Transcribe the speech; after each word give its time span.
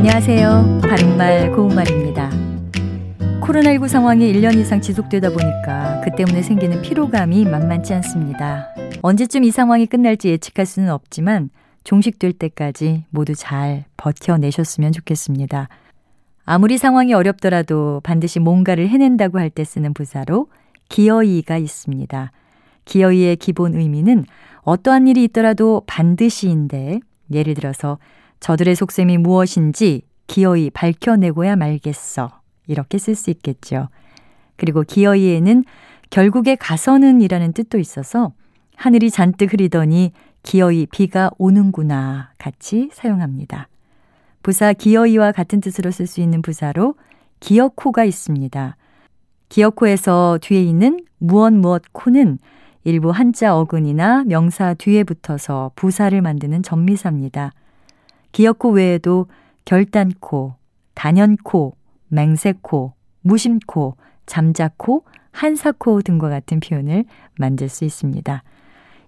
안녕하세요. 0.00 0.80
바른말 0.80 1.52
고운말입니다. 1.52 2.30
코로나19 3.42 3.86
상황이 3.86 4.32
1년 4.32 4.56
이상 4.56 4.80
지속되다 4.80 5.28
보니까 5.28 6.00
그 6.02 6.10
때문에 6.16 6.40
생기는 6.40 6.80
피로감이 6.80 7.44
만만치 7.44 7.92
않습니다. 7.92 8.74
언제쯤 9.02 9.44
이 9.44 9.50
상황이 9.50 9.84
끝날지 9.84 10.30
예측할 10.30 10.64
수는 10.64 10.90
없지만 10.90 11.50
종식될 11.84 12.32
때까지 12.32 13.04
모두 13.10 13.34
잘 13.34 13.84
버텨내셨으면 13.98 14.92
좋겠습니다. 14.92 15.68
아무리 16.46 16.78
상황이 16.78 17.12
어렵더라도 17.12 18.00
반드시 18.02 18.40
뭔가를 18.40 18.88
해낸다고 18.88 19.38
할 19.38 19.50
때 19.50 19.64
쓰는 19.64 19.92
부사로 19.92 20.46
기어이가 20.88 21.58
있습니다. 21.58 22.32
기어이의 22.86 23.36
기본 23.36 23.74
의미는 23.74 24.24
어떠한 24.62 25.08
일이 25.08 25.24
있더라도 25.24 25.82
반드시인데 25.86 27.00
예를 27.30 27.52
들어서 27.52 27.98
저들의 28.40 28.74
속셈이 28.74 29.18
무엇인지 29.18 30.02
기어이 30.26 30.70
밝혀내고야 30.70 31.56
말겠어. 31.56 32.40
이렇게 32.66 32.98
쓸 32.98 33.14
수 33.14 33.30
있겠죠. 33.30 33.88
그리고 34.56 34.82
기어이에는 34.82 35.64
결국에 36.10 36.56
가서는 36.56 37.20
이라는 37.20 37.52
뜻도 37.52 37.78
있어서 37.78 38.32
하늘이 38.76 39.10
잔뜩 39.10 39.52
흐리더니 39.52 40.12
기어이 40.42 40.86
비가 40.86 41.30
오는구나 41.38 42.32
같이 42.38 42.90
사용합니다. 42.92 43.68
부사 44.42 44.72
기어이와 44.72 45.32
같은 45.32 45.60
뜻으로 45.60 45.90
쓸 45.90 46.06
수 46.06 46.20
있는 46.20 46.40
부사로 46.40 46.94
기어코가 47.40 48.04
있습니다. 48.04 48.76
기어코에서 49.48 50.38
뒤에 50.40 50.62
있는 50.62 51.00
무엇 51.18 51.52
무엇 51.52 51.82
코는 51.92 52.38
일부 52.84 53.10
한자 53.10 53.56
어근이나 53.56 54.24
명사 54.24 54.74
뒤에 54.74 55.04
붙어서 55.04 55.72
부사를 55.74 56.18
만드는 56.20 56.62
전미사입니다. 56.62 57.52
기어코 58.32 58.70
외에도 58.70 59.26
결단코, 59.64 60.54
단연코, 60.94 61.76
맹세코, 62.08 62.92
무심코, 63.22 63.96
잠자코, 64.26 65.04
한사코 65.32 66.02
등과 66.02 66.28
같은 66.28 66.60
표현을 66.60 67.04
만들 67.38 67.68
수 67.68 67.84
있습니다. 67.84 68.42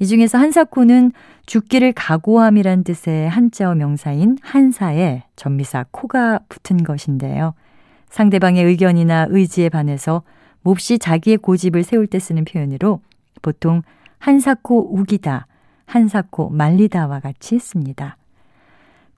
이 0.00 0.06
중에서 0.06 0.38
한사코는 0.38 1.12
죽기를 1.46 1.92
각오함이란 1.92 2.84
뜻의 2.84 3.28
한자어 3.28 3.74
명사인 3.74 4.38
한사에 4.42 5.24
전미사 5.34 5.86
코가 5.90 6.40
붙은 6.48 6.84
것인데요. 6.84 7.54
상대방의 8.10 8.64
의견이나 8.64 9.26
의지에 9.28 9.68
반해서 9.68 10.22
몹시 10.62 10.98
자기의 10.98 11.38
고집을 11.38 11.82
세울 11.82 12.06
때 12.06 12.18
쓰는 12.18 12.44
표현으로 12.44 13.00
보통 13.42 13.82
한사코 14.18 14.94
우기다, 14.94 15.46
한사코 15.86 16.50
말리다와 16.50 17.20
같이 17.20 17.58
씁니다. 17.58 18.17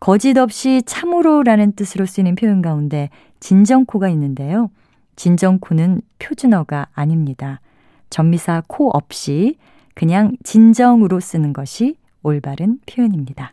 거짓 0.01 0.39
없이 0.39 0.83
참으로라는 0.87 1.73
뜻으로 1.73 2.06
쓰이는 2.06 2.34
표현 2.34 2.62
가운데 2.62 3.11
진정코가 3.39 4.09
있는데요. 4.09 4.70
진정코는 5.17 6.01
표준어가 6.19 6.89
아닙니다. 6.95 7.61
전미사 8.09 8.62
코 8.67 8.89
없이 8.89 9.56
그냥 9.95 10.33
진정으로 10.43 11.21
쓰는 11.21 11.53
것이 11.53 11.97
올바른 12.23 12.78
표현입니다. 12.87 13.53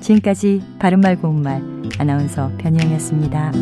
지금까지 0.00 0.62
바른말 0.78 1.20
고운말 1.20 1.62
아나운서 1.98 2.50
변희영이었습니다. 2.58 3.52